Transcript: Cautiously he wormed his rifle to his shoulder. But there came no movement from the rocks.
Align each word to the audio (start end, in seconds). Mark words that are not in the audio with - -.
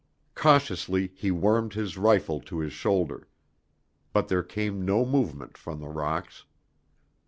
Cautiously 0.33 1.11
he 1.15 1.29
wormed 1.29 1.73
his 1.75 1.95
rifle 1.95 2.39
to 2.39 2.57
his 2.57 2.73
shoulder. 2.73 3.27
But 4.13 4.29
there 4.29 4.41
came 4.41 4.83
no 4.83 5.05
movement 5.05 5.59
from 5.59 5.79
the 5.79 5.89
rocks. 5.89 6.43